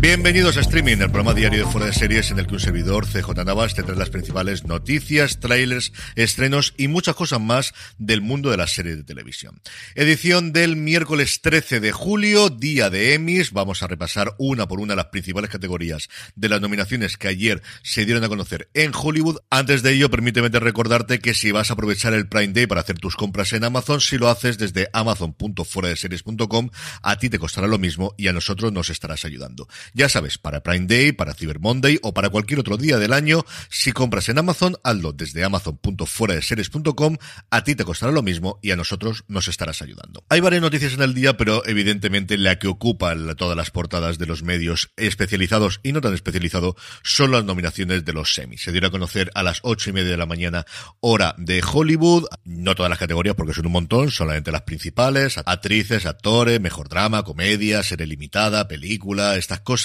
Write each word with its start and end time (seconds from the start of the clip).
Bienvenidos 0.00 0.56
a 0.56 0.60
Streaming, 0.60 0.98
el 0.98 1.10
programa 1.10 1.34
diario 1.34 1.66
de 1.66 1.72
fuera 1.72 1.88
de 1.88 1.92
series 1.92 2.30
en 2.30 2.38
el 2.38 2.46
que 2.46 2.54
un 2.54 2.60
servidor, 2.60 3.04
CJ 3.04 3.44
Navas, 3.44 3.74
te 3.74 3.82
trae 3.82 3.98
las 3.98 4.10
principales 4.10 4.62
noticias, 4.64 5.40
trailers, 5.40 5.92
estrenos 6.14 6.72
y 6.76 6.86
muchas 6.86 7.16
cosas 7.16 7.40
más 7.40 7.74
del 7.98 8.20
mundo 8.20 8.52
de 8.52 8.58
las 8.58 8.72
series 8.72 8.96
de 8.96 9.02
televisión. 9.02 9.60
Edición 9.96 10.52
del 10.52 10.76
miércoles 10.76 11.40
13 11.42 11.80
de 11.80 11.90
julio, 11.90 12.48
día 12.48 12.90
de 12.90 13.14
Emmys. 13.14 13.50
Vamos 13.50 13.82
a 13.82 13.88
repasar 13.88 14.36
una 14.38 14.68
por 14.68 14.78
una 14.78 14.94
las 14.94 15.06
principales 15.06 15.50
categorías 15.50 16.08
de 16.36 16.48
las 16.48 16.60
nominaciones 16.60 17.16
que 17.16 17.26
ayer 17.26 17.60
se 17.82 18.04
dieron 18.04 18.22
a 18.22 18.28
conocer 18.28 18.70
en 18.74 18.92
Hollywood. 18.94 19.40
Antes 19.50 19.82
de 19.82 19.94
ello, 19.94 20.10
permíteme 20.10 20.48
recordarte 20.48 21.18
que 21.18 21.34
si 21.34 21.50
vas 21.50 21.70
a 21.70 21.72
aprovechar 21.72 22.14
el 22.14 22.28
Prime 22.28 22.52
Day 22.52 22.68
para 22.68 22.82
hacer 22.82 23.00
tus 23.00 23.16
compras 23.16 23.52
en 23.52 23.64
Amazon, 23.64 24.00
si 24.00 24.16
lo 24.16 24.28
haces 24.28 24.58
desde 24.58 24.90
amazon.fueradeseries.com, 24.92 26.70
a 27.02 27.16
ti 27.18 27.28
te 27.28 27.40
costará 27.40 27.66
lo 27.66 27.78
mismo 27.78 28.14
y 28.16 28.28
a 28.28 28.32
nosotros 28.32 28.72
nos 28.72 28.90
estarás 28.90 29.24
ayudando. 29.24 29.66
Ya 29.94 30.08
sabes, 30.08 30.38
para 30.38 30.62
Prime 30.62 30.86
Day, 30.86 31.12
para 31.12 31.34
Cyber 31.34 31.60
Monday 31.60 31.98
o 32.02 32.14
para 32.14 32.28
cualquier 32.30 32.60
otro 32.60 32.76
día 32.76 32.98
del 32.98 33.12
año, 33.12 33.44
si 33.70 33.92
compras 33.92 34.28
en 34.28 34.38
Amazon, 34.38 34.76
hazlo 34.84 35.12
desde 35.12 35.44
amazon.fueradeseries.com, 35.44 37.16
a 37.50 37.64
ti 37.64 37.74
te 37.74 37.84
costará 37.84 38.12
lo 38.12 38.22
mismo 38.22 38.58
y 38.62 38.70
a 38.72 38.76
nosotros 38.76 39.24
nos 39.28 39.48
estarás 39.48 39.82
ayudando. 39.82 40.24
Hay 40.28 40.40
varias 40.40 40.62
noticias 40.62 40.94
en 40.94 41.02
el 41.02 41.14
día, 41.14 41.36
pero 41.36 41.64
evidentemente 41.66 42.36
la 42.36 42.58
que 42.58 42.68
ocupa 42.68 43.14
todas 43.36 43.56
las 43.56 43.70
portadas 43.70 44.18
de 44.18 44.26
los 44.26 44.42
medios 44.42 44.90
especializados 44.96 45.80
y 45.82 45.92
no 45.92 46.00
tan 46.00 46.14
especializados 46.14 46.74
son 47.02 47.32
las 47.32 47.44
nominaciones 47.44 48.04
de 48.04 48.12
los 48.12 48.34
semis. 48.34 48.62
Se 48.62 48.72
dieron 48.72 48.88
a 48.88 48.92
conocer 48.92 49.30
a 49.34 49.42
las 49.42 49.60
ocho 49.62 49.90
y 49.90 49.92
media 49.92 50.10
de 50.10 50.16
la 50.16 50.26
mañana, 50.26 50.66
hora 51.00 51.34
de 51.38 51.62
Hollywood, 51.62 52.24
no 52.44 52.74
todas 52.74 52.90
las 52.90 52.98
categorías 52.98 53.36
porque 53.36 53.54
son 53.54 53.66
un 53.66 53.72
montón, 53.72 54.10
solamente 54.10 54.52
las 54.52 54.62
principales, 54.62 55.38
actrices, 55.38 56.06
actores, 56.06 56.60
mejor 56.60 56.88
drama, 56.88 57.22
comedia, 57.22 57.82
serie 57.82 58.06
limitada, 58.06 58.68
película, 58.68 59.36
estas 59.36 59.60
cosas 59.60 59.77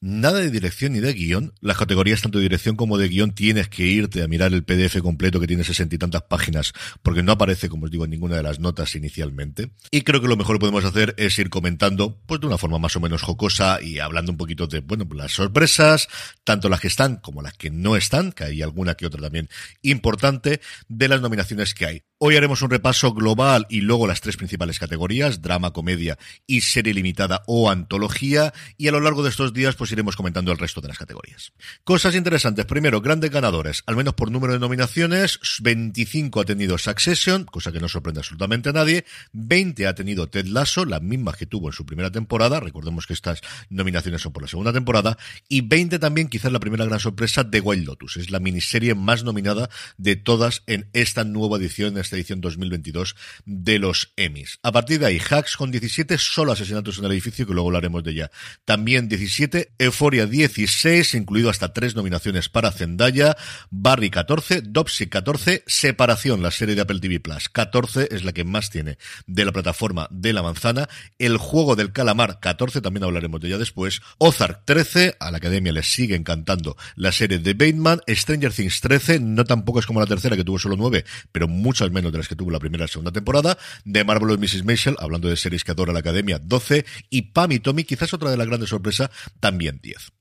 nada 0.00 0.38
de 0.38 0.50
dirección 0.50 0.92
ni 0.92 1.00
de 1.00 1.12
guion. 1.12 1.52
Las 1.60 1.76
categorías 1.76 2.22
tanto 2.22 2.38
de 2.38 2.42
dirección 2.42 2.76
como 2.76 2.98
de 2.98 3.08
guion 3.08 3.32
tienes 3.32 3.68
que 3.68 3.84
irte 3.84 4.22
a 4.22 4.28
mirar 4.28 4.52
el 4.52 4.64
PDF 4.64 4.98
completo 5.00 5.40
que 5.40 5.46
tiene 5.46 5.64
sesenta 5.64 5.94
y 5.94 5.98
tantas 5.98 6.22
páginas 6.22 6.72
porque 7.02 7.22
no 7.22 7.32
aparece, 7.32 7.68
como 7.68 7.86
os 7.86 7.90
digo, 7.90 8.04
en 8.04 8.10
ninguna 8.10 8.36
de 8.36 8.42
las 8.42 8.60
notas 8.60 8.94
inicialmente. 8.94 9.70
Y 9.90 10.02
creo 10.02 10.20
que 10.20 10.28
lo 10.28 10.36
mejor 10.36 10.56
que 10.56 10.60
podemos 10.60 10.84
hacer 10.84 11.14
es 11.18 11.38
ir 11.38 11.50
comentando, 11.50 12.18
pues 12.26 12.40
de 12.40 12.46
una 12.46 12.58
forma 12.58 12.78
más 12.78 12.96
o 12.96 13.00
menos 13.00 13.22
jocosa 13.22 13.80
y 13.82 13.98
hablando 13.98 14.32
un 14.32 14.38
poquito 14.38 14.66
de, 14.66 14.80
bueno, 14.80 15.06
las 15.14 15.32
sorpresas, 15.32 16.08
tanto 16.44 16.68
las 16.68 16.80
que 16.80 16.88
están 16.88 17.16
como 17.16 17.42
las 17.42 17.54
que 17.54 17.70
no 17.70 17.96
están, 17.96 18.32
que 18.32 18.44
hay 18.44 18.62
alguna 18.62 18.94
que 18.94 19.06
otra 19.06 19.20
también 19.20 19.48
importante, 19.82 20.60
de 20.88 21.08
las 21.08 21.20
nominaciones 21.20 21.74
que 21.74 21.86
hay. 21.86 22.02
Hoy 22.22 22.36
haremos 22.36 22.60
un 22.60 22.68
repaso 22.68 23.14
global 23.14 23.64
y 23.70 23.80
luego 23.80 24.06
las 24.06 24.20
tres 24.20 24.36
principales 24.36 24.78
categorías, 24.78 25.40
drama, 25.40 25.72
comedia 25.72 26.18
y 26.46 26.60
serie 26.60 26.92
limitada 26.92 27.42
o 27.46 27.70
antología, 27.70 28.52
y 28.76 28.88
a 28.88 28.92
lo 28.92 29.00
largo 29.00 29.22
de 29.22 29.30
estos 29.30 29.54
días 29.54 29.74
pues 29.74 29.90
iremos 29.90 30.16
comentando 30.16 30.52
el 30.52 30.58
resto 30.58 30.82
de 30.82 30.88
las 30.88 30.98
categorías. 30.98 31.54
Cosas 31.82 32.14
interesantes. 32.14 32.66
Primero, 32.66 33.00
grandes 33.00 33.30
ganadores, 33.30 33.82
al 33.86 33.96
menos 33.96 34.12
por 34.12 34.30
número 34.30 34.52
de 34.52 34.58
nominaciones, 34.58 35.40
25 35.62 36.42
ha 36.42 36.44
tenido 36.44 36.76
Succession, 36.76 37.46
cosa 37.46 37.72
que 37.72 37.80
no 37.80 37.88
sorprende 37.88 38.20
absolutamente 38.20 38.68
a 38.68 38.72
nadie, 38.72 39.06
20 39.32 39.86
ha 39.86 39.94
tenido 39.94 40.28
Ted 40.28 40.44
Lasso, 40.44 40.84
las 40.84 41.00
mismas 41.00 41.38
que 41.38 41.46
tuvo 41.46 41.68
en 41.68 41.72
su 41.72 41.86
primera 41.86 42.10
temporada, 42.10 42.60
recordemos 42.60 43.06
que 43.06 43.14
estas 43.14 43.40
nominaciones 43.70 44.20
son 44.20 44.34
por 44.34 44.42
la 44.42 44.48
segunda 44.48 44.74
temporada, 44.74 45.16
y 45.48 45.62
20 45.62 45.98
también, 45.98 46.28
quizás 46.28 46.52
la 46.52 46.60
primera 46.60 46.84
gran 46.84 47.00
sorpresa, 47.00 47.44
de 47.44 47.60
Wild 47.60 47.86
Lotus, 47.86 48.18
es 48.18 48.30
la 48.30 48.40
miniserie 48.40 48.94
más 48.94 49.24
nominada 49.24 49.70
de 49.96 50.16
todas 50.16 50.64
en 50.66 50.90
esta 50.92 51.24
nueva 51.24 51.56
edición 51.56 51.96
edición 52.16 52.40
2022 52.40 53.16
de 53.44 53.78
los 53.78 54.12
Emmys. 54.16 54.58
A 54.62 54.72
partir 54.72 55.00
de 55.00 55.06
ahí, 55.06 55.18
Hacks 55.18 55.56
con 55.56 55.70
17, 55.70 56.18
solo 56.18 56.52
asesinatos 56.52 56.98
en 56.98 57.04
el 57.04 57.12
edificio, 57.12 57.46
que 57.46 57.52
luego 57.52 57.68
hablaremos 57.68 58.02
de 58.04 58.12
ella. 58.12 58.30
También 58.64 59.08
17, 59.08 59.72
Euphoria 59.78 60.26
16, 60.26 61.14
incluido 61.14 61.50
hasta 61.50 61.72
tres 61.72 61.94
nominaciones 61.94 62.48
para 62.48 62.72
Zendaya, 62.72 63.36
Barry 63.70 64.10
14, 64.10 64.62
Dopsy 64.62 65.06
14, 65.06 65.64
Separación, 65.66 66.42
la 66.42 66.50
serie 66.50 66.74
de 66.74 66.82
Apple 66.82 67.00
TV 67.00 67.20
Plus, 67.20 67.48
14 67.48 68.08
es 68.10 68.24
la 68.24 68.32
que 68.32 68.44
más 68.44 68.70
tiene 68.70 68.98
de 69.26 69.44
la 69.44 69.52
plataforma 69.52 70.08
de 70.10 70.32
la 70.32 70.42
manzana, 70.42 70.88
El 71.18 71.36
juego 71.36 71.76
del 71.76 71.92
calamar 71.92 72.40
14, 72.40 72.80
también 72.80 73.04
hablaremos 73.04 73.40
de 73.40 73.48
ella 73.48 73.58
después, 73.58 74.00
Ozark 74.18 74.64
13, 74.64 75.16
a 75.20 75.30
la 75.30 75.38
academia 75.38 75.72
le 75.72 75.82
sigue 75.82 76.16
encantando 76.16 76.76
la 76.96 77.12
serie 77.12 77.38
de 77.38 77.54
Bateman, 77.54 78.00
Stranger 78.08 78.52
Things 78.52 78.80
13, 78.80 79.20
no 79.20 79.44
tampoco 79.44 79.80
es 79.80 79.86
como 79.86 80.00
la 80.00 80.06
tercera 80.06 80.36
que 80.36 80.44
tuvo 80.44 80.58
solo 80.58 80.76
9, 80.76 81.04
pero 81.32 81.48
muchas 81.48 81.90
menos 81.90 81.99
de 82.02 82.18
las 82.18 82.28
que 82.28 82.36
tuvo 82.36 82.50
la 82.50 82.58
primera 82.58 82.86
y 82.86 82.88
segunda 82.88 83.12
temporada, 83.12 83.58
de 83.84 84.04
Marvelous 84.04 84.38
Mrs. 84.38 84.64
Maisel, 84.64 84.96
hablando 84.98 85.28
de 85.28 85.36
series 85.36 85.64
que 85.64 85.72
adora 85.72 85.92
la 85.92 85.98
academia, 85.98 86.38
12, 86.38 86.86
y 87.10 87.22
Pam 87.32 87.52
y 87.52 87.60
Tommy, 87.60 87.84
quizás 87.84 88.14
otra 88.14 88.30
de 88.30 88.36
las 88.36 88.46
grandes 88.46 88.70
sorpresas, 88.70 89.10
también 89.40 89.80
10. 89.82 90.12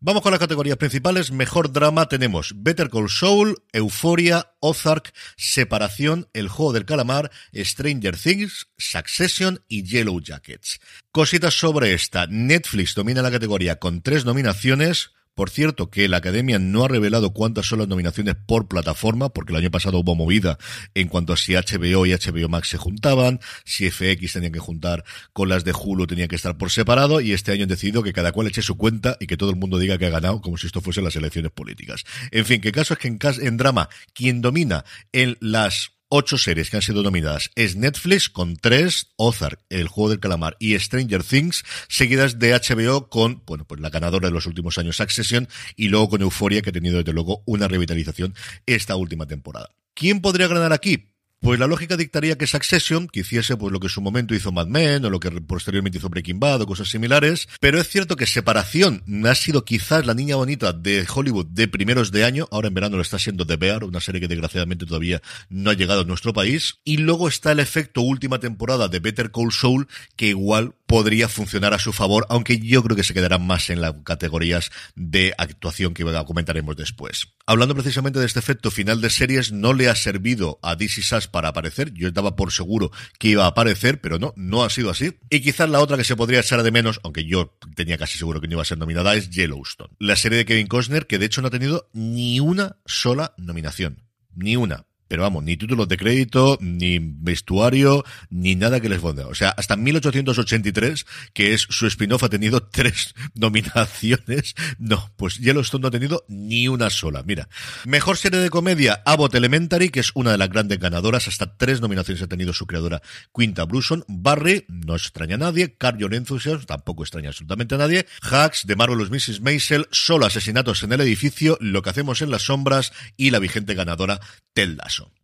Vamos 0.00 0.22
con 0.22 0.30
las 0.30 0.38
categorías 0.38 0.76
principales. 0.76 1.32
Mejor 1.32 1.72
drama 1.72 2.08
tenemos 2.08 2.52
Better 2.54 2.88
Call 2.88 3.10
Saul, 3.10 3.56
Euphoria, 3.72 4.52
Ozark, 4.60 5.12
Separación, 5.36 6.28
El 6.34 6.46
Juego 6.48 6.72
del 6.72 6.84
Calamar, 6.84 7.32
Stranger 7.52 8.16
Things, 8.16 8.68
Succession 8.78 9.64
y 9.66 9.82
Yellow 9.82 10.20
Jackets. 10.20 10.78
Cositas 11.10 11.54
sobre 11.54 11.94
esta. 11.94 12.28
Netflix 12.28 12.94
domina 12.94 13.22
la 13.22 13.32
categoría 13.32 13.80
con 13.80 14.00
tres 14.00 14.24
nominaciones. 14.24 15.10
Por 15.38 15.50
cierto, 15.50 15.88
que 15.88 16.08
la 16.08 16.16
Academia 16.16 16.58
no 16.58 16.84
ha 16.84 16.88
revelado 16.88 17.32
cuántas 17.32 17.64
son 17.64 17.78
las 17.78 17.86
nominaciones 17.86 18.34
por 18.34 18.66
plataforma, 18.66 19.28
porque 19.28 19.52
el 19.52 19.58
año 19.58 19.70
pasado 19.70 20.00
hubo 20.00 20.16
movida 20.16 20.58
en 20.96 21.06
cuanto 21.06 21.32
a 21.32 21.36
si 21.36 21.52
HBO 21.52 22.06
y 22.06 22.10
HBO 22.10 22.48
Max 22.48 22.70
se 22.70 22.76
juntaban, 22.76 23.38
si 23.64 23.88
FX 23.88 24.32
tenían 24.32 24.50
que 24.50 24.58
juntar 24.58 25.04
con 25.32 25.48
las 25.48 25.62
de 25.62 25.72
Hulu, 25.72 26.08
tenían 26.08 26.26
que 26.26 26.34
estar 26.34 26.58
por 26.58 26.72
separado, 26.72 27.20
y 27.20 27.34
este 27.34 27.52
año 27.52 27.62
han 27.62 27.68
decidido 27.68 28.02
que 28.02 28.12
cada 28.12 28.32
cual 28.32 28.48
eche 28.48 28.62
su 28.62 28.76
cuenta 28.76 29.16
y 29.20 29.28
que 29.28 29.36
todo 29.36 29.50
el 29.50 29.56
mundo 29.56 29.78
diga 29.78 29.96
que 29.96 30.06
ha 30.06 30.10
ganado, 30.10 30.40
como 30.40 30.56
si 30.56 30.66
esto 30.66 30.80
fuesen 30.80 31.04
las 31.04 31.14
elecciones 31.14 31.52
políticas. 31.52 32.02
En 32.32 32.44
fin, 32.44 32.60
que 32.60 32.72
caso 32.72 32.94
es 32.94 32.98
que 32.98 33.06
en, 33.06 33.20
en 33.40 33.56
drama, 33.58 33.88
quien 34.14 34.42
domina 34.42 34.84
en 35.12 35.36
las 35.38 35.92
ocho 36.08 36.38
series 36.38 36.70
que 36.70 36.76
han 36.76 36.82
sido 36.82 37.02
nominadas 37.02 37.50
es 37.54 37.76
Netflix 37.76 38.28
con 38.28 38.56
tres, 38.56 39.08
Ozark, 39.16 39.60
El 39.68 39.88
Juego 39.88 40.10
del 40.10 40.20
Calamar 40.20 40.56
y 40.58 40.78
Stranger 40.78 41.22
Things, 41.22 41.64
seguidas 41.88 42.38
de 42.38 42.52
HBO 42.52 43.08
con, 43.08 43.42
bueno, 43.46 43.64
pues 43.66 43.80
la 43.80 43.90
ganadora 43.90 44.28
de 44.28 44.34
los 44.34 44.46
últimos 44.46 44.78
años, 44.78 44.96
Succession, 44.96 45.48
y 45.76 45.88
luego 45.88 46.10
con 46.10 46.22
Euphoria, 46.22 46.62
que 46.62 46.70
ha 46.70 46.72
tenido 46.72 46.98
desde 46.98 47.12
luego 47.12 47.42
una 47.46 47.68
revitalización 47.68 48.34
esta 48.66 48.96
última 48.96 49.26
temporada. 49.26 49.70
¿Quién 49.94 50.20
podría 50.20 50.48
ganar 50.48 50.72
aquí? 50.72 51.08
Pues 51.40 51.60
la 51.60 51.68
lógica 51.68 51.96
dictaría 51.96 52.36
que 52.36 52.48
Succession 52.48 53.06
que 53.06 53.20
hiciese 53.20 53.56
pues 53.56 53.72
lo 53.72 53.78
que 53.78 53.86
en 53.86 53.92
su 53.92 54.00
momento 54.00 54.34
hizo 54.34 54.50
Mad 54.50 54.66
Men 54.66 55.04
o 55.04 55.10
lo 55.10 55.20
que 55.20 55.30
posteriormente 55.30 55.98
hizo 55.98 56.08
Breaking 56.08 56.40
Bad 56.40 56.62
o 56.62 56.66
cosas 56.66 56.88
similares, 56.88 57.48
pero 57.60 57.80
es 57.80 57.88
cierto 57.88 58.16
que 58.16 58.26
Separación 58.26 59.04
ha 59.24 59.34
sido 59.36 59.64
quizás 59.64 60.04
la 60.04 60.14
niña 60.14 60.34
bonita 60.34 60.72
de 60.72 61.06
Hollywood 61.08 61.46
de 61.46 61.68
primeros 61.68 62.10
de 62.10 62.24
año, 62.24 62.48
ahora 62.50 62.66
en 62.66 62.74
verano 62.74 62.96
lo 62.96 63.02
está 63.02 63.20
siendo 63.20 63.46
The 63.46 63.56
Bear, 63.56 63.84
una 63.84 64.00
serie 64.00 64.20
que 64.20 64.26
desgraciadamente 64.26 64.84
todavía 64.84 65.22
no 65.48 65.70
ha 65.70 65.74
llegado 65.74 66.00
a 66.00 66.04
nuestro 66.04 66.32
país, 66.32 66.80
y 66.84 66.96
luego 66.96 67.28
está 67.28 67.52
el 67.52 67.60
efecto 67.60 68.00
última 68.00 68.40
temporada 68.40 68.88
de 68.88 68.98
Better 68.98 69.30
Call 69.30 69.52
Saul 69.52 69.86
que 70.16 70.26
igual 70.26 70.74
podría 70.88 71.28
funcionar 71.28 71.72
a 71.72 71.78
su 71.78 71.92
favor, 71.92 72.26
aunque 72.30 72.58
yo 72.58 72.82
creo 72.82 72.96
que 72.96 73.04
se 73.04 73.14
quedarán 73.14 73.46
más 73.46 73.70
en 73.70 73.80
las 73.80 73.94
categorías 74.04 74.70
de 74.96 75.34
actuación 75.38 75.94
que 75.94 76.04
comentaremos 76.26 76.76
después. 76.76 77.28
Hablando 77.46 77.74
precisamente 77.74 78.18
de 78.18 78.26
este 78.26 78.38
efecto 78.40 78.70
final 78.70 79.00
de 79.00 79.10
series, 79.10 79.52
no 79.52 79.74
le 79.74 79.88
ha 79.88 79.94
servido 79.94 80.58
a 80.62 80.74
DC 80.74 81.02
Sass 81.02 81.27
para 81.30 81.48
aparecer. 81.48 81.92
Yo 81.94 82.08
estaba 82.08 82.36
por 82.36 82.52
seguro 82.52 82.90
que 83.18 83.28
iba 83.28 83.44
a 83.44 83.48
aparecer, 83.48 84.00
pero 84.00 84.18
no, 84.18 84.32
no 84.36 84.64
ha 84.64 84.70
sido 84.70 84.90
así. 84.90 85.18
Y 85.30 85.40
quizás 85.40 85.68
la 85.70 85.80
otra 85.80 85.96
que 85.96 86.04
se 86.04 86.16
podría 86.16 86.40
echar 86.40 86.62
de 86.62 86.70
menos, 86.70 87.00
aunque 87.04 87.24
yo 87.24 87.56
tenía 87.74 87.98
casi 87.98 88.18
seguro 88.18 88.40
que 88.40 88.48
no 88.48 88.54
iba 88.54 88.62
a 88.62 88.66
ser 88.66 88.78
nominada, 88.78 89.14
es 89.14 89.30
Yellowstone. 89.30 89.94
La 89.98 90.16
serie 90.16 90.38
de 90.38 90.44
Kevin 90.44 90.66
Costner, 90.66 91.06
que 91.06 91.18
de 91.18 91.26
hecho 91.26 91.40
no 91.42 91.48
ha 91.48 91.52
tenido 91.52 91.88
ni 91.92 92.40
una 92.40 92.76
sola 92.86 93.34
nominación. 93.36 94.04
Ni 94.34 94.56
una 94.56 94.87
pero 95.08 95.22
vamos, 95.22 95.42
ni 95.42 95.56
títulos 95.56 95.88
de 95.88 95.96
crédito, 95.96 96.58
ni 96.60 96.98
vestuario, 97.00 98.04
ni 98.30 98.54
nada 98.54 98.80
que 98.80 98.88
les 98.88 99.00
ponga. 99.00 99.26
O 99.26 99.34
sea, 99.34 99.48
hasta 99.50 99.76
1883, 99.76 101.06
que 101.32 101.54
es 101.54 101.62
su 101.62 101.86
spin-off, 101.86 102.22
ha 102.22 102.28
tenido 102.28 102.62
tres 102.70 103.14
nominaciones. 103.34 104.54
No, 104.78 105.10
pues 105.16 105.38
Yellowstone 105.38 105.82
no 105.82 105.88
ha 105.88 105.90
tenido 105.90 106.24
ni 106.28 106.68
una 106.68 106.90
sola. 106.90 107.22
Mira, 107.24 107.48
mejor 107.84 108.18
serie 108.18 108.40
de 108.40 108.50
comedia, 108.50 109.02
Abbott 109.04 109.34
Elementary, 109.34 109.88
que 109.88 110.00
es 110.00 110.12
una 110.14 110.32
de 110.32 110.38
las 110.38 110.50
grandes 110.50 110.78
ganadoras. 110.78 111.26
Hasta 111.26 111.56
tres 111.56 111.80
nominaciones 111.80 112.22
ha 112.22 112.28
tenido 112.28 112.52
su 112.52 112.66
creadora, 112.66 113.02
Quinta 113.34 113.64
Bruson. 113.64 114.04
Barry, 114.08 114.66
no 114.68 114.94
extraña 114.94 115.36
a 115.36 115.38
nadie. 115.38 115.74
Carrion 115.76 116.12
Enthusiasm, 116.14 116.66
tampoco 116.66 117.02
extraña 117.02 117.30
absolutamente 117.30 117.74
a 117.74 117.78
nadie. 117.78 118.06
Hacks, 118.22 118.66
de 118.66 118.76
Marvelous 118.76 119.10
Mrs. 119.10 119.40
Maisel, 119.40 119.88
Solo 119.90 120.26
Asesinatos 120.26 120.82
en 120.82 120.92
el 120.92 121.00
Edificio, 121.00 121.56
Lo 121.60 121.82
que 121.82 121.90
hacemos 121.90 122.20
en 122.20 122.30
las 122.30 122.42
sombras 122.42 122.92
y 123.16 123.30
la 123.30 123.38
vigente 123.38 123.74
ganadora, 123.74 124.20
Ted 124.52 124.68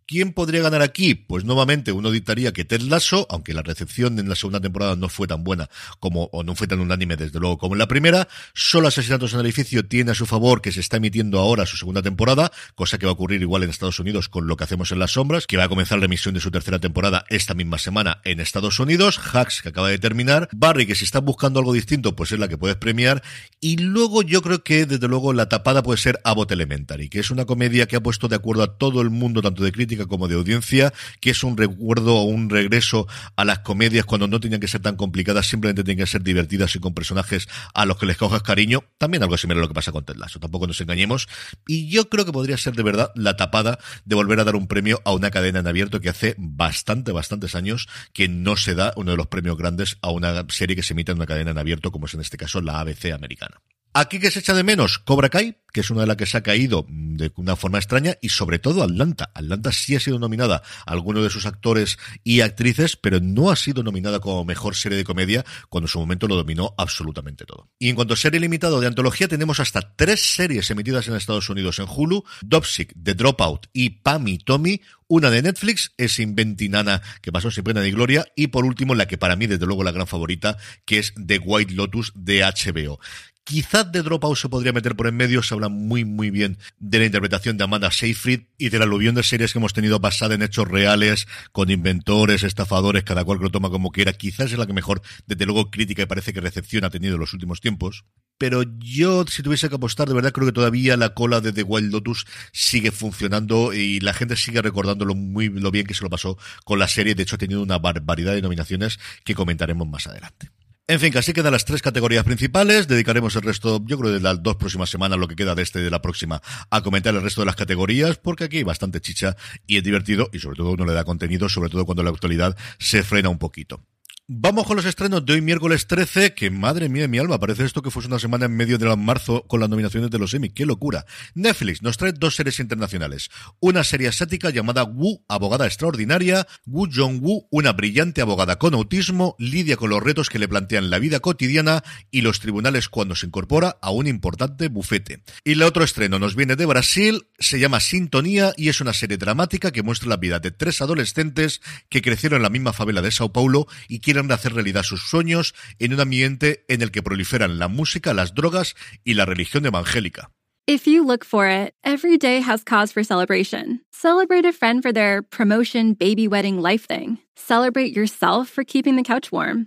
¿Quién 0.06 0.34
podría 0.34 0.60
ganar 0.60 0.82
aquí? 0.82 1.14
Pues 1.14 1.46
nuevamente 1.46 1.90
uno 1.90 2.10
dictaría 2.10 2.52
que 2.52 2.66
Ted 2.66 2.82
Lasso, 2.82 3.26
aunque 3.30 3.54
la 3.54 3.62
recepción 3.62 4.18
en 4.18 4.28
la 4.28 4.34
segunda 4.34 4.60
temporada 4.60 4.96
no 4.96 5.08
fue 5.08 5.26
tan 5.26 5.44
buena 5.44 5.70
como, 5.98 6.24
o 6.24 6.42
no 6.42 6.54
fue 6.54 6.66
tan 6.66 6.80
unánime 6.80 7.16
desde 7.16 7.40
luego 7.40 7.56
como 7.56 7.74
en 7.74 7.78
la 7.78 7.88
primera, 7.88 8.28
solo 8.52 8.88
Asesinatos 8.88 9.32
en 9.32 9.40
el 9.40 9.46
Edificio 9.46 9.86
tiene 9.86 10.10
a 10.10 10.14
su 10.14 10.26
favor 10.26 10.60
que 10.60 10.72
se 10.72 10.80
está 10.80 10.98
emitiendo 10.98 11.38
ahora 11.38 11.64
su 11.64 11.78
segunda 11.78 12.02
temporada, 12.02 12.52
cosa 12.74 12.98
que 12.98 13.06
va 13.06 13.12
a 13.12 13.14
ocurrir 13.14 13.40
igual 13.40 13.62
en 13.62 13.70
Estados 13.70 13.98
Unidos 13.98 14.28
con 14.28 14.46
lo 14.46 14.58
que 14.58 14.64
hacemos 14.64 14.92
en 14.92 14.98
las 14.98 15.12
sombras, 15.12 15.46
que 15.46 15.56
va 15.56 15.64
a 15.64 15.68
comenzar 15.70 15.98
la 15.98 16.04
emisión 16.04 16.34
de 16.34 16.40
su 16.40 16.50
tercera 16.50 16.78
temporada 16.78 17.24
esta 17.30 17.54
misma 17.54 17.78
semana 17.78 18.20
en 18.24 18.40
Estados 18.40 18.78
Unidos, 18.80 19.18
Hacks 19.32 19.62
que 19.62 19.70
acaba 19.70 19.88
de 19.88 19.98
terminar, 19.98 20.50
Barry 20.52 20.84
que 20.84 20.96
si 20.96 21.06
está 21.06 21.20
buscando 21.20 21.60
algo 21.60 21.72
distinto 21.72 22.14
pues 22.14 22.30
es 22.30 22.38
la 22.38 22.48
que 22.48 22.58
puedes 22.58 22.76
premiar, 22.76 23.22
y 23.58 23.78
luego 23.78 24.20
yo 24.20 24.42
creo 24.42 24.62
que 24.62 24.84
desde 24.84 25.08
luego 25.08 25.32
la 25.32 25.48
tapada 25.48 25.82
puede 25.82 25.96
ser 25.96 26.20
Abbott 26.24 26.52
Elementary, 26.52 27.08
que 27.08 27.20
es 27.20 27.30
una 27.30 27.46
comedia 27.46 27.86
que 27.86 27.96
ha 27.96 28.02
puesto 28.02 28.28
de 28.28 28.36
acuerdo 28.36 28.64
a 28.64 28.76
todo 28.76 29.00
el 29.00 29.08
mundo, 29.08 29.40
tanto 29.40 29.64
de 29.64 29.72
crítica 29.72 29.93
como 29.96 30.28
de 30.28 30.34
audiencia, 30.34 30.92
que 31.20 31.30
es 31.30 31.44
un 31.44 31.56
recuerdo 31.56 32.16
o 32.16 32.24
un 32.24 32.50
regreso 32.50 33.06
a 33.36 33.44
las 33.44 33.60
comedias 33.60 34.04
cuando 34.04 34.28
no 34.28 34.40
tenían 34.40 34.60
que 34.60 34.68
ser 34.68 34.82
tan 34.82 34.96
complicadas, 34.96 35.46
simplemente 35.46 35.82
tenían 35.82 36.04
que 36.04 36.10
ser 36.10 36.22
divertidas 36.22 36.74
y 36.76 36.80
con 36.80 36.94
personajes 36.94 37.48
a 37.72 37.86
los 37.86 37.98
que 37.98 38.06
les 38.06 38.16
cojas 38.16 38.42
cariño. 38.42 38.84
También 38.98 39.22
algo 39.22 39.36
similar 39.36 39.58
a 39.58 39.62
lo 39.62 39.68
que 39.68 39.74
pasa 39.74 39.92
con 39.92 40.04
Ted 40.04 40.16
Lasso, 40.16 40.40
tampoco 40.40 40.66
nos 40.66 40.80
engañemos. 40.80 41.28
Y 41.66 41.88
yo 41.88 42.08
creo 42.08 42.24
que 42.24 42.32
podría 42.32 42.56
ser 42.56 42.74
de 42.74 42.82
verdad 42.82 43.10
la 43.14 43.36
tapada 43.36 43.78
de 44.04 44.14
volver 44.14 44.40
a 44.40 44.44
dar 44.44 44.56
un 44.56 44.66
premio 44.66 45.00
a 45.04 45.12
una 45.12 45.30
cadena 45.30 45.60
en 45.60 45.66
abierto 45.66 46.00
que 46.00 46.08
hace 46.08 46.34
bastante, 46.38 47.12
bastantes 47.12 47.54
años 47.54 47.88
que 48.12 48.28
no 48.28 48.56
se 48.56 48.74
da 48.74 48.92
uno 48.96 49.12
de 49.12 49.16
los 49.16 49.26
premios 49.28 49.56
grandes 49.56 49.98
a 50.02 50.10
una 50.10 50.44
serie 50.48 50.76
que 50.76 50.82
se 50.82 50.92
emite 50.92 51.12
en 51.12 51.18
una 51.18 51.26
cadena 51.26 51.52
en 51.52 51.58
abierto, 51.58 51.92
como 51.92 52.06
es 52.06 52.14
en 52.14 52.20
este 52.20 52.36
caso 52.36 52.60
la 52.60 52.80
ABC 52.80 53.12
americana. 53.12 53.60
Aquí 53.96 54.18
que 54.18 54.32
se 54.32 54.40
echa 54.40 54.54
de 54.54 54.64
menos 54.64 54.98
Cobra 54.98 55.28
Kai, 55.28 55.56
que 55.72 55.82
es 55.82 55.90
una 55.90 56.00
de 56.00 56.08
las 56.08 56.16
que 56.16 56.26
se 56.26 56.36
ha 56.36 56.42
caído 56.42 56.84
de 56.88 57.30
una 57.36 57.54
forma 57.54 57.78
extraña, 57.78 58.16
y 58.20 58.30
sobre 58.30 58.58
todo 58.58 58.82
Atlanta. 58.82 59.30
Atlanta 59.34 59.70
sí 59.70 59.94
ha 59.94 60.00
sido 60.00 60.18
nominada 60.18 60.64
a 60.84 60.90
algunos 60.90 61.22
de 61.22 61.30
sus 61.30 61.46
actores 61.46 61.96
y 62.24 62.40
actrices, 62.40 62.96
pero 62.96 63.20
no 63.20 63.52
ha 63.52 63.56
sido 63.56 63.84
nominada 63.84 64.18
como 64.18 64.44
mejor 64.44 64.74
serie 64.74 64.98
de 64.98 65.04
comedia, 65.04 65.44
cuando 65.68 65.86
en 65.86 65.92
su 65.92 66.00
momento 66.00 66.26
lo 66.26 66.34
dominó 66.34 66.74
absolutamente 66.76 67.44
todo. 67.44 67.68
Y 67.78 67.88
en 67.88 67.94
cuanto 67.94 68.14
a 68.14 68.16
serie 68.16 68.40
limitada 68.40 68.80
de 68.80 68.86
antología, 68.88 69.28
tenemos 69.28 69.60
hasta 69.60 69.94
tres 69.94 70.34
series 70.34 70.68
emitidas 70.72 71.06
en 71.06 71.14
Estados 71.14 71.48
Unidos 71.48 71.78
en 71.78 71.86
Hulu, 71.88 72.24
Dopsic, 72.42 72.92
The 73.00 73.14
Dropout 73.14 73.68
y 73.72 73.90
Pam 73.90 74.24
Tommy, 74.44 74.80
una 75.06 75.30
de 75.30 75.42
Netflix 75.42 75.92
es 75.98 76.18
Inventinana, 76.18 77.00
que 77.22 77.30
pasó 77.30 77.50
sin 77.50 77.62
pena 77.62 77.82
ni 77.82 77.92
gloria, 77.92 78.26
y 78.34 78.48
por 78.48 78.64
último 78.64 78.96
la 78.96 79.06
que 79.06 79.18
para 79.18 79.36
mí 79.36 79.46
desde 79.46 79.66
luego 79.66 79.84
la 79.84 79.92
gran 79.92 80.06
favorita, 80.08 80.56
que 80.84 80.98
es 80.98 81.12
The 81.14 81.38
White 81.38 81.74
Lotus 81.74 82.10
de 82.16 82.40
HBO. 82.40 82.98
Quizás 83.46 83.92
de 83.92 84.02
Dropout 84.02 84.38
se 84.38 84.48
podría 84.48 84.72
meter 84.72 84.96
por 84.96 85.06
en 85.06 85.16
medio, 85.16 85.42
se 85.42 85.52
habla 85.52 85.68
muy 85.68 86.06
muy 86.06 86.30
bien 86.30 86.56
de 86.78 86.98
la 86.98 87.04
interpretación 87.04 87.58
de 87.58 87.64
Amanda 87.64 87.90
Seyfried 87.90 88.44
y 88.56 88.70
de 88.70 88.78
la 88.78 88.84
aluvión 88.84 89.14
de 89.14 89.22
series 89.22 89.52
que 89.52 89.58
hemos 89.58 89.74
tenido 89.74 90.00
basada 90.00 90.34
en 90.34 90.40
hechos 90.40 90.66
reales, 90.66 91.28
con 91.52 91.70
inventores, 91.70 92.42
estafadores, 92.42 93.04
cada 93.04 93.22
cual 93.22 93.36
que 93.36 93.44
lo 93.44 93.50
toma 93.50 93.68
como 93.68 93.90
quiera. 93.90 94.14
Quizás 94.14 94.50
es 94.50 94.56
la 94.56 94.66
que 94.66 94.72
mejor, 94.72 95.02
desde 95.26 95.44
luego, 95.44 95.70
crítica 95.70 96.00
y 96.00 96.06
parece 96.06 96.32
que 96.32 96.40
recepción 96.40 96.84
ha 96.84 96.90
tenido 96.90 97.16
en 97.16 97.20
los 97.20 97.34
últimos 97.34 97.60
tiempos. 97.60 98.06
Pero 98.38 98.62
yo, 98.78 99.26
si 99.26 99.42
tuviese 99.42 99.68
que 99.68 99.74
apostar, 99.74 100.08
de 100.08 100.14
verdad 100.14 100.32
creo 100.32 100.46
que 100.46 100.52
todavía 100.52 100.96
la 100.96 101.12
cola 101.12 101.42
de 101.42 101.52
The 101.52 101.64
Wild 101.64 101.92
Lotus 101.92 102.24
sigue 102.50 102.92
funcionando 102.92 103.74
y 103.74 104.00
la 104.00 104.14
gente 104.14 104.36
sigue 104.36 104.62
recordándolo 104.62 105.14
muy 105.14 105.50
lo 105.50 105.70
bien 105.70 105.86
que 105.86 105.92
se 105.92 106.02
lo 106.02 106.08
pasó 106.08 106.38
con 106.64 106.78
la 106.78 106.88
serie. 106.88 107.14
De 107.14 107.24
hecho, 107.24 107.36
ha 107.36 107.38
tenido 107.38 107.62
una 107.62 107.78
barbaridad 107.78 108.32
de 108.32 108.40
nominaciones 108.40 108.98
que 109.22 109.34
comentaremos 109.34 109.86
más 109.86 110.06
adelante. 110.06 110.48
En 110.86 111.00
fin, 111.00 111.10
casi 111.10 111.32
quedan 111.32 111.52
las 111.52 111.64
tres 111.64 111.80
categorías 111.80 112.24
principales. 112.24 112.86
Dedicaremos 112.86 113.34
el 113.36 113.42
resto, 113.42 113.82
yo 113.86 113.98
creo, 113.98 114.12
de 114.12 114.20
las 114.20 114.42
dos 114.42 114.56
próximas 114.56 114.90
semanas, 114.90 115.18
lo 115.18 115.26
que 115.26 115.34
queda 115.34 115.54
de 115.54 115.62
este 115.62 115.80
y 115.80 115.82
de 115.82 115.90
la 115.90 116.02
próxima, 116.02 116.42
a 116.68 116.82
comentar 116.82 117.14
el 117.14 117.22
resto 117.22 117.40
de 117.40 117.46
las 117.46 117.56
categorías, 117.56 118.18
porque 118.18 118.44
aquí 118.44 118.58
hay 118.58 118.64
bastante 118.64 119.00
chicha 119.00 119.34
y 119.66 119.78
es 119.78 119.82
divertido 119.82 120.28
y 120.30 120.40
sobre 120.40 120.58
todo 120.58 120.72
uno 120.72 120.84
le 120.84 120.92
da 120.92 121.04
contenido, 121.04 121.48
sobre 121.48 121.70
todo 121.70 121.86
cuando 121.86 122.02
la 122.02 122.10
actualidad 122.10 122.54
se 122.78 123.02
frena 123.02 123.30
un 123.30 123.38
poquito. 123.38 123.80
Vamos 124.26 124.66
con 124.66 124.76
los 124.76 124.86
estrenos 124.86 125.26
de 125.26 125.34
hoy 125.34 125.42
miércoles 125.42 125.86
13, 125.86 126.32
que 126.32 126.48
madre 126.48 126.88
mía 126.88 127.02
de 127.02 127.08
mi 127.08 127.18
alma, 127.18 127.38
parece 127.38 127.66
esto 127.66 127.82
que 127.82 127.90
fuese 127.90 128.08
una 128.08 128.18
semana 128.18 128.46
en 128.46 128.56
medio 128.56 128.78
de 128.78 128.96
marzo 128.96 129.42
con 129.46 129.60
las 129.60 129.68
nominaciones 129.68 130.10
de 130.10 130.18
los 130.18 130.32
Emmy, 130.32 130.48
qué 130.48 130.64
locura. 130.64 131.04
Netflix 131.34 131.82
nos 131.82 131.98
trae 131.98 132.12
dos 132.12 132.34
series 132.34 132.58
internacionales, 132.58 133.28
una 133.60 133.84
serie 133.84 134.08
asiática 134.08 134.48
llamada 134.48 134.84
Wu, 134.84 135.22
abogada 135.28 135.66
extraordinaria, 135.66 136.46
Wu 136.64 136.88
Jong-woo, 136.90 137.48
una 137.50 137.74
brillante 137.74 138.22
abogada 138.22 138.56
con 138.58 138.72
autismo, 138.72 139.36
lidia 139.38 139.76
con 139.76 139.90
los 139.90 140.02
retos 140.02 140.30
que 140.30 140.38
le 140.38 140.48
plantean 140.48 140.88
la 140.88 141.00
vida 141.00 141.20
cotidiana 141.20 141.84
y 142.10 142.22
los 142.22 142.40
tribunales 142.40 142.88
cuando 142.88 143.16
se 143.16 143.26
incorpora 143.26 143.76
a 143.82 143.90
un 143.90 144.06
importante 144.06 144.68
bufete. 144.68 145.22
Y 145.44 145.52
el 145.52 145.62
otro 145.62 145.84
estreno 145.84 146.18
nos 146.18 146.34
viene 146.34 146.56
de 146.56 146.64
Brasil, 146.64 147.26
se 147.38 147.60
llama 147.60 147.78
Sintonía 147.78 148.54
y 148.56 148.70
es 148.70 148.80
una 148.80 148.94
serie 148.94 149.18
dramática 149.18 149.70
que 149.70 149.82
muestra 149.82 150.08
la 150.08 150.16
vida 150.16 150.38
de 150.40 150.50
tres 150.50 150.80
adolescentes 150.80 151.60
que 151.90 152.00
crecieron 152.00 152.38
en 152.38 152.44
la 152.44 152.48
misma 152.48 152.72
favela 152.72 153.02
de 153.02 153.10
Sao 153.10 153.30
Paulo 153.30 153.66
y 153.86 153.98
que 153.98 154.13
quieren 154.14 154.30
hacer 154.32 154.54
realidad 154.54 154.84
sus 154.84 155.02
sueños 155.02 155.54
en 155.80 155.92
un 155.92 156.00
ambiente 156.00 156.64
en 156.68 156.82
el 156.82 156.90
que 156.90 157.02
proliferan 157.02 157.58
la 157.58 157.68
música, 157.68 158.14
las 158.14 158.34
drogas 158.34 158.76
y 159.02 159.14
la 159.14 159.24
religión 159.24 159.66
evangélica. 159.66 160.30
If 160.66 160.86
you 160.86 161.04
look 161.04 161.24
for 161.24 161.46
it, 161.46 161.74
every 161.84 162.16
day 162.16 162.40
has 162.40 162.64
cause 162.64 162.92
for 162.92 163.04
celebration. 163.04 163.80
Celebrate 163.92 164.46
a 164.46 164.52
friend 164.52 164.82
for 164.82 164.92
their 164.92 165.20
promotion, 165.20 165.94
baby 165.94 166.26
wedding, 166.26 166.62
life 166.62 166.86
thing. 166.86 167.18
Celebrate 167.36 167.94
yourself 167.94 168.48
for 168.48 168.64
keeping 168.64 168.96
the 168.96 169.02
couch 169.02 169.30
warm. 169.30 169.66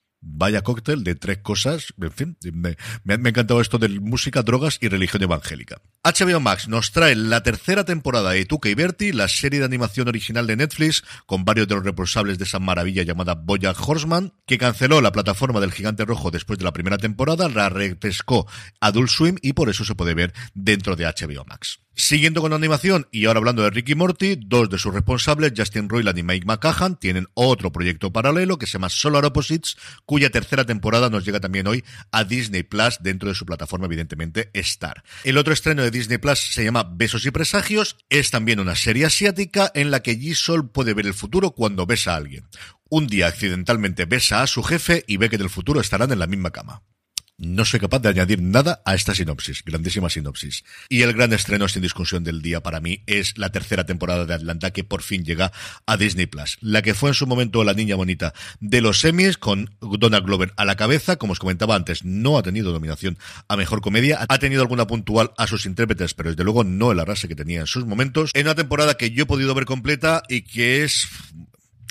Vaya 0.21 0.61
cóctel 0.61 1.03
de 1.03 1.15
tres 1.15 1.39
cosas. 1.39 1.93
En 1.99 2.11
fin, 2.11 2.37
me, 2.53 2.77
me, 3.03 3.13
ha 3.13 3.29
encantado 3.29 3.59
esto 3.59 3.79
de 3.79 3.89
música, 3.89 4.43
drogas 4.43 4.77
y 4.79 4.87
religión 4.87 5.23
evangélica. 5.23 5.81
HBO 6.03 6.39
Max 6.39 6.67
nos 6.67 6.91
trae 6.91 7.15
la 7.15 7.41
tercera 7.41 7.85
temporada 7.85 8.31
de 8.31 8.45
Tuca 8.45 8.69
y 8.69 8.75
Bertie, 8.75 9.13
la 9.13 9.27
serie 9.27 9.59
de 9.59 9.65
animación 9.65 10.07
original 10.07 10.45
de 10.45 10.57
Netflix, 10.57 11.03
con 11.25 11.43
varios 11.43 11.67
de 11.67 11.75
los 11.75 11.83
responsables 11.83 12.37
de 12.37 12.43
esa 12.43 12.59
maravilla 12.59 13.03
llamada 13.03 13.33
Boya 13.33 13.71
Horseman, 13.71 14.33
que 14.45 14.59
canceló 14.59 15.01
la 15.01 15.11
plataforma 15.11 15.59
del 15.59 15.71
Gigante 15.71 16.05
Rojo 16.05 16.29
después 16.29 16.59
de 16.59 16.65
la 16.65 16.73
primera 16.73 16.97
temporada, 16.97 17.49
la 17.49 17.69
repescó 17.69 18.47
Adult 18.79 19.09
Swim 19.09 19.37
y 19.41 19.53
por 19.53 19.69
eso 19.69 19.85
se 19.85 19.95
puede 19.95 20.13
ver 20.13 20.33
dentro 20.53 20.95
de 20.95 21.05
HBO 21.05 21.45
Max. 21.45 21.79
Siguiendo 21.93 22.39
con 22.41 22.51
la 22.51 22.55
animación 22.55 23.07
y 23.11 23.25
ahora 23.25 23.39
hablando 23.39 23.63
de 23.63 23.69
Ricky 23.69 23.95
Morty, 23.95 24.37
dos 24.37 24.69
de 24.69 24.77
sus 24.77 24.93
responsables, 24.93 25.51
Justin 25.55 25.89
Roiland 25.89 26.17
y 26.17 26.23
Mike 26.23 26.45
McCahan, 26.45 26.97
tienen 26.97 27.27
otro 27.33 27.73
proyecto 27.73 28.13
paralelo 28.13 28.57
que 28.57 28.65
se 28.65 28.73
llama 28.73 28.87
Solar 28.87 29.25
Opposites, 29.25 29.75
cuya 30.05 30.29
tercera 30.29 30.65
temporada 30.65 31.09
nos 31.09 31.25
llega 31.25 31.41
también 31.41 31.67
hoy 31.67 31.83
a 32.11 32.23
Disney 32.23 32.63
Plus 32.63 32.99
dentro 33.01 33.27
de 33.27 33.35
su 33.35 33.45
plataforma, 33.45 33.87
evidentemente, 33.87 34.49
Star. 34.53 35.03
El 35.25 35.37
otro 35.37 35.51
estreno 35.51 35.83
de 35.83 35.91
Disney 35.91 36.17
Plus 36.17 36.39
se 36.39 36.63
llama 36.63 36.89
Besos 36.89 37.25
y 37.25 37.31
Presagios, 37.31 37.97
es 38.09 38.31
también 38.31 38.61
una 38.61 38.75
serie 38.75 39.05
asiática 39.05 39.69
en 39.75 39.91
la 39.91 40.01
que 40.01 40.15
Ji-Sol 40.15 40.71
puede 40.71 40.93
ver 40.93 41.07
el 41.07 41.13
futuro 41.13 41.51
cuando 41.51 41.85
besa 41.85 42.13
a 42.13 42.17
alguien. 42.17 42.47
Un 42.89 43.07
día 43.07 43.27
accidentalmente 43.27 44.05
besa 44.05 44.41
a 44.41 44.47
su 44.47 44.63
jefe 44.63 45.03
y 45.07 45.17
ve 45.17 45.29
que 45.29 45.35
en 45.35 45.43
el 45.43 45.49
futuro 45.49 45.81
estarán 45.81 46.11
en 46.11 46.19
la 46.19 46.27
misma 46.27 46.51
cama. 46.51 46.83
No 47.43 47.65
soy 47.65 47.79
capaz 47.79 47.97
de 47.97 48.09
añadir 48.09 48.39
nada 48.39 48.83
a 48.85 48.93
esta 48.93 49.15
sinopsis, 49.15 49.63
grandísima 49.65 50.11
sinopsis. 50.11 50.63
Y 50.89 51.01
el 51.01 51.11
gran 51.13 51.33
estreno 51.33 51.67
sin 51.67 51.81
discusión 51.81 52.23
del 52.23 52.43
día 52.43 52.61
para 52.61 52.81
mí 52.81 53.01
es 53.07 53.35
la 53.35 53.49
tercera 53.49 53.83
temporada 53.83 54.27
de 54.27 54.35
Atlanta 54.35 54.69
que 54.69 54.83
por 54.83 55.01
fin 55.01 55.25
llega 55.25 55.51
a 55.87 55.97
Disney 55.97 56.27
Plus. 56.27 56.59
La 56.61 56.83
que 56.83 56.93
fue 56.93 57.09
en 57.09 57.15
su 57.15 57.25
momento 57.25 57.63
la 57.63 57.73
niña 57.73 57.95
bonita 57.95 58.35
de 58.59 58.81
los 58.81 58.99
semis 58.99 59.39
con 59.39 59.75
Donald 59.81 60.23
Glover 60.23 60.53
a 60.55 60.65
la 60.65 60.75
cabeza, 60.75 61.15
como 61.15 61.33
os 61.33 61.39
comentaba 61.39 61.73
antes, 61.73 62.05
no 62.05 62.37
ha 62.37 62.43
tenido 62.43 62.73
nominación 62.73 63.17
a 63.47 63.57
mejor 63.57 63.81
comedia, 63.81 64.23
ha 64.29 64.37
tenido 64.37 64.61
alguna 64.61 64.85
puntual 64.85 65.31
a 65.35 65.47
sus 65.47 65.65
intérpretes, 65.65 66.13
pero 66.13 66.29
desde 66.29 66.43
luego 66.43 66.63
no 66.63 66.91
el 66.91 66.99
arrase 66.99 67.27
que 67.27 67.35
tenía 67.35 67.61
en 67.61 67.67
sus 67.67 67.87
momentos. 67.87 68.29
En 68.35 68.45
una 68.45 68.53
temporada 68.53 68.97
que 68.97 69.09
yo 69.09 69.23
he 69.23 69.25
podido 69.25 69.55
ver 69.55 69.65
completa 69.65 70.21
y 70.29 70.43
que 70.43 70.83
es 70.83 71.07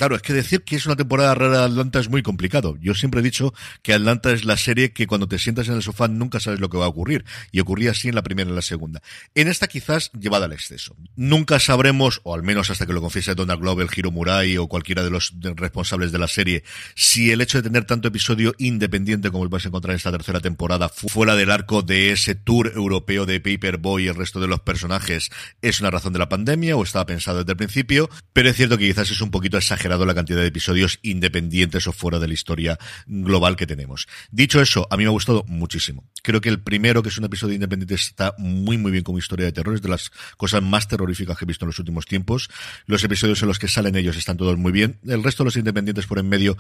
Claro, 0.01 0.17
es 0.17 0.23
que 0.23 0.33
decir 0.33 0.63
que 0.63 0.77
es 0.77 0.87
una 0.87 0.97
temporada 0.97 1.35
rara 1.35 1.59
de 1.59 1.65
Atlanta 1.67 2.01
es 2.01 2.09
muy 2.09 2.23
complicado. 2.23 2.79
Yo 2.81 2.95
siempre 2.95 3.21
he 3.21 3.23
dicho 3.23 3.53
que 3.83 3.93
Atlanta 3.93 4.33
es 4.33 4.47
la 4.47 4.57
serie 4.57 4.95
que 4.95 5.07
cuando 5.07 5.29
te 5.29 5.39
sientas 5.39 5.69
en 5.69 5.75
el 5.75 5.83
sofá 5.83 6.09
nunca 6.09 6.41
sabes 6.41 6.59
lo 6.59 6.71
que 6.71 6.79
va 6.79 6.87
a 6.87 6.89
ocurrir. 6.89 7.27
Y 7.53 7.61
ocurría 7.61 7.91
así 7.91 8.09
en 8.09 8.15
la 8.15 8.23
primera 8.23 8.49
y 8.49 8.53
en 8.53 8.57
la 8.57 8.63
segunda. 8.63 9.03
En 9.35 9.47
esta 9.47 9.67
quizás 9.67 10.11
llevada 10.19 10.47
al 10.47 10.55
exceso. 10.55 10.97
Nunca 11.17 11.61
sabremos, 11.61 12.23
o 12.25 12.35
al 12.35 12.43
menos 12.43 12.71
hasta 12.71 12.87
que 12.87 12.95
lo 12.95 13.03
confiese 13.03 13.35
Donald 13.35 13.61
Glover, 13.61 13.89
Hiro 13.95 14.11
Murai 14.11 14.57
o 14.57 14.69
cualquiera 14.69 15.05
de 15.05 15.11
los 15.11 15.35
responsables 15.39 16.13
de 16.13 16.19
la 16.19 16.29
serie, 16.29 16.65
si 16.95 17.31
el 17.31 17.43
hecho 17.43 17.59
de 17.59 17.69
tener 17.69 17.85
tanto 17.85 18.09
episodio 18.09 18.55
independiente 18.57 19.31
como 19.31 19.47
vais 19.51 19.67
a 19.67 19.69
encontrar 19.69 19.91
en 19.91 19.97
esta 19.99 20.13
tercera 20.13 20.41
temporada, 20.41 20.89
fuera 20.89 21.37
del 21.37 21.51
arco 21.51 21.83
de 21.83 22.13
ese 22.13 22.35
tour 22.35 22.73
europeo 22.75 23.27
de 23.27 23.39
Paperboy 23.39 24.05
y 24.05 24.09
el 24.09 24.15
resto 24.15 24.41
de 24.41 24.49
los 24.49 24.61
personajes, 24.61 25.29
es 25.61 25.79
una 25.83 25.91
razón 25.91 26.15
de 26.15 26.21
la 26.21 26.31
pandemia 26.31 26.75
o 26.75 26.85
estaba 26.85 27.05
pensado 27.05 27.41
desde 27.41 27.53
el 27.53 27.59
principio. 27.59 28.09
Pero 28.33 28.49
es 28.49 28.57
cierto 28.57 28.79
que 28.79 28.87
quizás 28.87 29.11
es 29.11 29.21
un 29.21 29.31
poquito 29.31 29.59
exagerado 29.59 29.90
la 29.99 30.15
cantidad 30.15 30.41
de 30.41 30.47
episodios 30.47 30.99
independientes 31.03 31.87
o 31.87 31.93
fuera 31.93 32.19
de 32.19 32.29
la 32.29 32.35
historia 32.35 32.79
global 33.07 33.57
que 33.57 33.67
tenemos. 33.67 34.07
Dicho 34.31 34.61
eso, 34.61 34.87
a 34.91 34.97
mí 34.97 35.05
me 35.05 35.09
ha 35.09 35.13
gustado 35.13 35.45
muchísimo. 35.47 36.05
Creo 36.23 36.41
que 36.41 36.49
el 36.49 36.61
primero, 36.61 37.03
que 37.03 37.09
es 37.09 37.19
un 37.19 37.25
episodio 37.25 37.55
independiente, 37.55 37.95
está 37.95 38.35
muy, 38.39 38.79
muy 38.79 38.93
bien 38.93 39.05
como 39.05 39.19
historia 39.19 39.47
de 39.47 39.53
terror. 39.53 39.75
Es 39.75 39.83
de 39.83 39.89
las 39.89 40.11
cosas 40.37 40.63
más 40.63 40.89
terroríficas 40.89 41.37
que 41.37 41.45
he 41.45 41.47
visto 41.47 41.65
en 41.65 41.69
los 41.69 41.79
últimos 41.79 42.07
tiempos. 42.07 42.51
Los 42.87 43.05
episodios 43.05 43.41
en 43.43 43.49
los 43.49 43.59
que 43.59 43.69
salen 43.69 43.97
ellos 43.97 44.17
están 44.17 44.37
todos 44.37 44.57
muy 44.57 44.73
bien. 44.73 44.99
El 45.07 45.23
resto 45.23 45.43
de 45.43 45.47
los 45.47 45.57
independientes 45.57 46.07
por 46.07 46.19
en 46.19 46.29
medio 46.29 46.57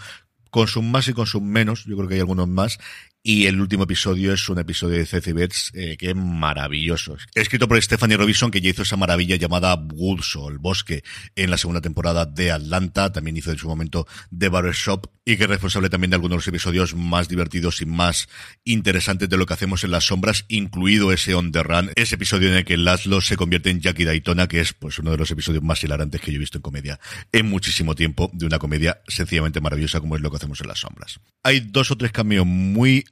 con 0.50 0.66
su 0.66 0.82
más 0.82 1.08
y 1.08 1.12
con 1.12 1.26
su 1.26 1.40
menos, 1.40 1.84
yo 1.84 1.96
creo 1.96 2.08
que 2.08 2.14
hay 2.14 2.20
algunos 2.20 2.48
más, 2.48 2.78
y 3.22 3.46
el 3.46 3.60
último 3.60 3.84
episodio 3.84 4.32
es 4.32 4.48
un 4.48 4.58
episodio 4.58 4.96
de 4.96 5.04
Ceci 5.04 5.32
Betts 5.32 5.72
eh, 5.74 5.96
que 5.98 6.10
es 6.10 6.16
maravilloso. 6.16 7.16
Escrito 7.34 7.68
por 7.68 7.80
Stephanie 7.82 8.16
Robinson, 8.16 8.50
que 8.50 8.60
ya 8.60 8.70
hizo 8.70 8.82
esa 8.82 8.96
maravilla 8.96 9.36
llamada 9.36 9.74
Woods 9.74 10.36
El 10.48 10.58
Bosque 10.58 11.02
en 11.36 11.50
la 11.50 11.58
segunda 11.58 11.80
temporada 11.80 12.24
de 12.24 12.50
Atlanta. 12.50 13.12
También 13.12 13.36
hizo 13.36 13.50
en 13.50 13.58
su 13.58 13.68
momento 13.68 14.06
The 14.36 14.48
Barbershop 14.48 15.06
y 15.24 15.36
que 15.36 15.44
es 15.44 15.50
responsable 15.50 15.90
también 15.90 16.10
de 16.10 16.16
algunos 16.16 16.32
de 16.32 16.38
los 16.38 16.48
episodios 16.48 16.94
más 16.94 17.28
divertidos 17.28 17.82
y 17.82 17.86
más 17.86 18.28
interesantes 18.64 19.28
de 19.28 19.36
lo 19.36 19.46
que 19.46 19.54
hacemos 19.54 19.84
en 19.84 19.90
las 19.90 20.06
sombras, 20.06 20.46
incluido 20.48 21.12
ese 21.12 21.34
On 21.34 21.52
the 21.52 21.62
Run, 21.62 21.90
ese 21.96 22.14
episodio 22.14 22.48
en 22.48 22.56
el 22.56 22.64
que 22.64 22.76
Laszlo 22.76 23.20
se 23.20 23.36
convierte 23.36 23.70
en 23.70 23.80
Jackie 23.80 24.04
Daytona, 24.04 24.48
que 24.48 24.60
es 24.60 24.72
pues 24.72 24.98
uno 24.98 25.10
de 25.10 25.18
los 25.18 25.30
episodios 25.30 25.62
más 25.62 25.84
hilarantes 25.84 26.20
que 26.20 26.32
yo 26.32 26.36
he 26.36 26.40
visto 26.40 26.58
en 26.58 26.62
comedia 26.62 26.98
en 27.32 27.46
muchísimo 27.46 27.94
tiempo, 27.94 28.30
de 28.32 28.46
una 28.46 28.58
comedia 28.58 29.02
sencillamente 29.08 29.60
maravillosa 29.60 30.00
como 30.00 30.16
es 30.16 30.22
lo 30.22 30.30
que 30.30 30.38
hacemos 30.38 30.60
en 30.62 30.68
las 30.68 30.80
sombras. 30.80 31.20
Hay 31.42 31.60
dos 31.60 31.90
o 31.90 31.96
tres 31.96 32.12
cambios 32.12 32.46
muy 32.46 33.04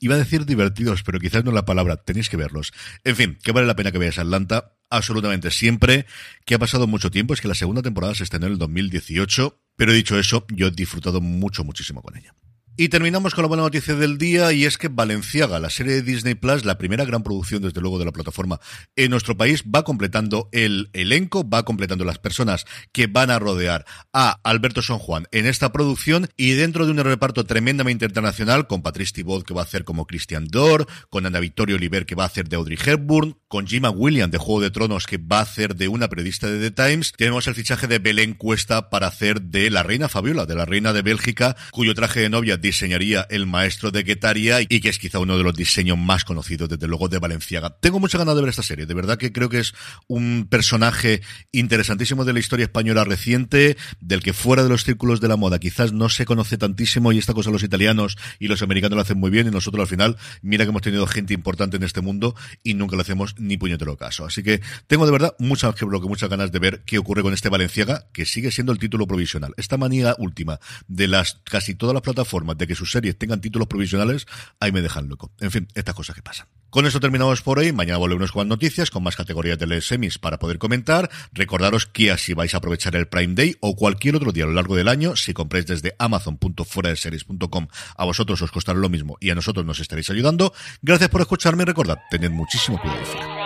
Iba 0.00 0.14
a 0.14 0.18
decir 0.18 0.46
divertidos, 0.46 1.02
pero 1.02 1.20
quizás 1.20 1.44
no 1.44 1.52
la 1.52 1.64
palabra, 1.64 1.96
tenéis 1.96 2.28
que 2.28 2.36
verlos. 2.36 2.72
En 3.04 3.16
fin, 3.16 3.38
que 3.42 3.52
vale 3.52 3.66
la 3.66 3.76
pena 3.76 3.92
que 3.92 3.98
veáis 3.98 4.18
Atlanta, 4.18 4.72
absolutamente 4.88 5.50
siempre, 5.50 6.06
que 6.44 6.54
ha 6.54 6.58
pasado 6.58 6.86
mucho 6.86 7.10
tiempo, 7.10 7.34
es 7.34 7.40
que 7.40 7.48
la 7.48 7.54
segunda 7.54 7.82
temporada 7.82 8.14
se 8.14 8.24
estrenó 8.24 8.46
en 8.46 8.52
el 8.52 8.58
2018, 8.58 9.60
pero 9.76 9.92
dicho 9.92 10.18
eso, 10.18 10.46
yo 10.48 10.68
he 10.68 10.70
disfrutado 10.70 11.20
mucho, 11.20 11.64
muchísimo 11.64 12.02
con 12.02 12.16
ella. 12.16 12.34
Y 12.76 12.88
terminamos 12.88 13.34
con 13.34 13.42
la 13.42 13.48
buena 13.48 13.64
noticia 13.64 13.94
del 13.94 14.16
día 14.16 14.52
y 14.52 14.64
es 14.64 14.78
que 14.78 14.88
Valenciaga, 14.88 15.58
la 15.58 15.68
serie 15.68 15.94
de 15.94 16.02
Disney 16.02 16.34
Plus, 16.34 16.64
la 16.64 16.78
primera 16.78 17.04
gran 17.04 17.22
producción 17.22 17.60
desde 17.60 17.80
luego 17.80 17.98
de 17.98 18.06
la 18.06 18.12
plataforma 18.12 18.58
en 18.96 19.10
nuestro 19.10 19.36
país, 19.36 19.64
va 19.64 19.84
completando 19.84 20.48
el 20.52 20.88
elenco, 20.94 21.46
va 21.46 21.64
completando 21.64 22.04
las 22.04 22.18
personas 22.18 22.64
que 22.92 23.06
van 23.06 23.30
a 23.30 23.38
rodear 23.38 23.84
a 24.12 24.40
Alberto 24.44 24.80
Son 24.80 24.98
Juan 24.98 25.26
en 25.30 25.46
esta 25.46 25.72
producción. 25.72 26.28
Y 26.36 26.52
dentro 26.52 26.86
de 26.86 26.92
un 26.92 26.98
reparto 26.98 27.44
tremendamente 27.44 28.06
internacional 28.06 28.66
con 28.66 28.82
Patrice 28.82 29.12
Thibault 29.12 29.46
que 29.46 29.52
va 29.52 29.60
a 29.60 29.64
hacer 29.64 29.84
como 29.84 30.06
Christian 30.06 30.46
Dor, 30.46 30.86
con 31.10 31.26
Ana 31.26 31.40
Victoria 31.40 31.76
Oliver 31.76 32.06
que 32.06 32.14
va 32.14 32.22
a 32.22 32.28
hacer 32.28 32.48
de 32.48 32.56
Audrey 32.56 32.78
Hepburn, 32.82 33.36
con 33.48 33.66
Jima 33.66 33.90
William 33.90 34.30
de 34.30 34.38
Juego 34.38 34.62
de 34.62 34.70
Tronos 34.70 35.06
que 35.06 35.18
va 35.18 35.40
a 35.40 35.42
hacer 35.42 35.76
de 35.76 35.88
una 35.88 36.08
periodista 36.08 36.46
de 36.46 36.70
The 36.70 36.88
Times, 36.88 37.12
tenemos 37.16 37.46
el 37.46 37.54
fichaje 37.54 37.88
de 37.88 37.98
Belén 37.98 38.34
Cuesta 38.34 38.88
para 38.88 39.08
hacer 39.08 39.42
de 39.42 39.70
la 39.70 39.82
reina 39.82 40.08
Fabiola, 40.08 40.46
de 40.46 40.54
la 40.54 40.64
reina 40.64 40.92
de 40.92 41.02
Bélgica, 41.02 41.56
cuyo 41.72 41.94
traje 41.94 42.20
de 42.20 42.30
novia 42.30 42.56
diseñaría 42.60 43.26
el 43.30 43.46
maestro 43.46 43.90
de 43.90 44.02
Guetaria 44.02 44.60
y 44.60 44.80
que 44.80 44.88
es 44.88 44.98
quizá 44.98 45.18
uno 45.18 45.36
de 45.36 45.44
los 45.44 45.54
diseños 45.54 45.98
más 45.98 46.24
conocidos 46.24 46.68
desde 46.68 46.86
luego 46.86 47.08
de 47.08 47.18
Valenciaga. 47.18 47.76
Tengo 47.80 48.00
mucha 48.00 48.18
ganas 48.18 48.34
de 48.34 48.42
ver 48.42 48.50
esta 48.50 48.62
serie, 48.62 48.86
de 48.86 48.94
verdad 48.94 49.18
que 49.18 49.32
creo 49.32 49.48
que 49.48 49.60
es 49.60 49.74
un 50.06 50.46
personaje 50.48 51.22
interesantísimo 51.52 52.24
de 52.24 52.32
la 52.32 52.40
historia 52.40 52.64
española 52.64 53.04
reciente, 53.04 53.76
del 54.00 54.22
que 54.22 54.32
fuera 54.32 54.62
de 54.62 54.68
los 54.68 54.84
círculos 54.84 55.20
de 55.20 55.28
la 55.28 55.36
moda 55.36 55.58
quizás 55.58 55.92
no 55.92 56.08
se 56.08 56.24
conoce 56.24 56.58
tantísimo 56.58 57.12
y 57.12 57.18
esta 57.18 57.34
cosa 57.34 57.50
los 57.50 57.62
italianos 57.62 58.16
y 58.38 58.48
los 58.48 58.62
americanos 58.62 58.96
lo 58.96 59.02
hacen 59.02 59.18
muy 59.18 59.30
bien 59.30 59.46
y 59.46 59.50
nosotros 59.50 59.82
al 59.82 59.88
final, 59.88 60.16
mira 60.42 60.64
que 60.64 60.70
hemos 60.70 60.82
tenido 60.82 61.06
gente 61.06 61.34
importante 61.34 61.76
en 61.76 61.82
este 61.82 62.00
mundo 62.00 62.34
y 62.62 62.74
nunca 62.74 62.96
lo 62.96 63.02
hacemos 63.02 63.34
ni 63.38 63.56
puñetero 63.56 63.96
caso. 63.96 64.24
Así 64.24 64.42
que 64.42 64.60
tengo 64.86 65.06
de 65.06 65.12
verdad 65.12 65.34
muchas, 65.38 65.74
muchas 65.82 66.28
ganas 66.28 66.52
de 66.52 66.58
ver 66.58 66.82
qué 66.84 66.98
ocurre 66.98 67.22
con 67.22 67.34
este 67.34 67.48
Valenciaga, 67.48 68.06
que 68.12 68.26
sigue 68.26 68.50
siendo 68.50 68.72
el 68.72 68.78
título 68.78 69.06
provisional. 69.06 69.54
Esta 69.56 69.76
manía 69.76 70.14
última 70.18 70.60
de 70.88 71.08
las 71.08 71.40
casi 71.44 71.74
todas 71.74 71.94
las 71.94 72.02
plataformas 72.02 72.49
de 72.54 72.66
que 72.66 72.74
sus 72.74 72.92
series 72.92 73.18
tengan 73.18 73.40
títulos 73.40 73.68
provisionales, 73.68 74.26
ahí 74.60 74.72
me 74.72 74.82
dejan 74.82 75.08
loco. 75.08 75.32
En 75.40 75.50
fin, 75.50 75.68
estas 75.74 75.94
cosas 75.94 76.16
que 76.16 76.22
pasan. 76.22 76.46
Con 76.70 76.86
eso 76.86 77.00
terminamos 77.00 77.42
por 77.42 77.58
hoy. 77.58 77.72
Mañana 77.72 77.98
volvemos 77.98 78.30
con 78.30 78.46
noticias, 78.46 78.90
con 78.90 79.02
más 79.02 79.16
categorías 79.16 79.58
de 79.58 79.80
semis 79.80 80.18
para 80.18 80.38
poder 80.38 80.58
comentar. 80.58 81.10
Recordaros 81.32 81.86
que 81.86 82.12
así 82.12 82.32
vais 82.32 82.54
a 82.54 82.58
aprovechar 82.58 82.94
el 82.94 83.08
Prime 83.08 83.34
Day 83.34 83.56
o 83.60 83.74
cualquier 83.74 84.14
otro 84.14 84.30
día 84.30 84.44
a 84.44 84.46
lo 84.46 84.54
largo 84.54 84.76
del 84.76 84.86
año, 84.86 85.16
si 85.16 85.32
compréis 85.32 85.66
desde 85.66 85.96
amazon.fueradeseries.com, 85.98 87.66
a 87.96 88.04
vosotros 88.04 88.40
os 88.42 88.52
costará 88.52 88.78
lo 88.78 88.88
mismo 88.88 89.16
y 89.20 89.30
a 89.30 89.34
nosotros 89.34 89.66
nos 89.66 89.80
estaréis 89.80 90.10
ayudando. 90.10 90.52
Gracias 90.80 91.10
por 91.10 91.20
escucharme 91.20 91.64
y 91.64 91.66
recordad, 91.66 91.98
tened 92.10 92.30
muchísimo 92.30 92.80
cuidado 92.80 93.39